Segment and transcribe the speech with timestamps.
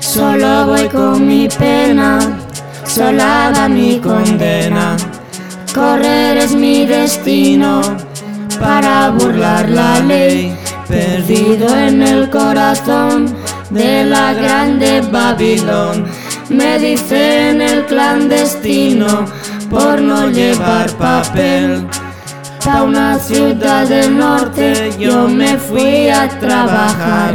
[0.00, 2.18] Solo voy con mi pena,
[2.86, 4.96] sola va mi condena.
[5.74, 7.82] Correr es mi destino
[8.58, 10.56] para burlar la ley,
[10.88, 13.36] perdido en el corazón
[13.68, 16.06] de la grande Babilón.
[16.48, 19.26] Me dicen el clandestino
[19.70, 21.86] por no llevar papel.
[22.68, 27.34] A una ciudad del norte yo me fui a trabajar.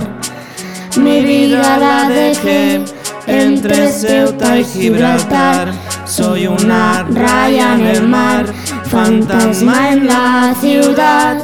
[0.98, 2.84] Mi vida la dejé
[3.28, 5.72] entre Ceuta y Gibraltar.
[6.06, 8.46] Soy una raya en el mar,
[8.86, 11.38] fantasma en la ciudad.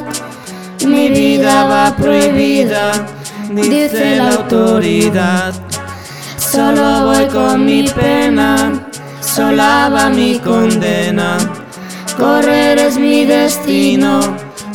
[0.86, 2.92] Mi vida va prohibida,
[3.50, 5.54] dice la autoridad.
[6.36, 8.86] Solo voy con mi pena,
[9.38, 11.38] sola va mi condena.
[12.16, 14.18] Correr es mi destino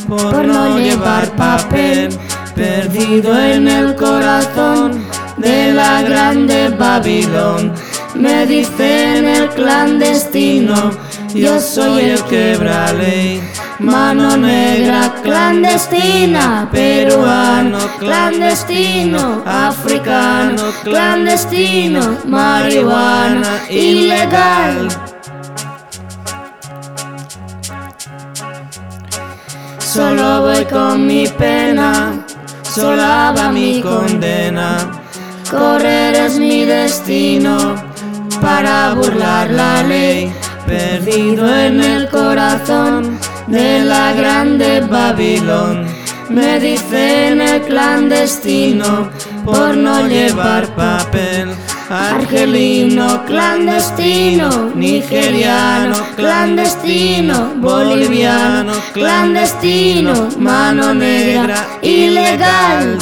[0.08, 2.08] por no llevar papel,
[2.54, 5.04] perdido en el corazón
[5.36, 7.74] de la grande Babilón.
[8.14, 10.92] Me dicen el clandestino,
[11.34, 13.42] yo soy el quebra ley.
[13.80, 24.88] Mano negra clandestina, peruano clandestino, africano clandestino, marihuana ilegal.
[29.78, 32.24] Solo voy con mi pena,
[32.62, 35.02] sola va mi condena.
[35.50, 37.74] Correr es mi destino
[38.40, 40.32] para burlar la ley,
[40.64, 45.86] perdido en el corazón de la grande Babilón.
[46.30, 49.10] Me dicen el clandestino
[49.44, 51.50] por no llevar papel.
[51.90, 62.98] Argelino clandestino, nigeriano clandestino, boliviano clandestino, mano negra ilegal.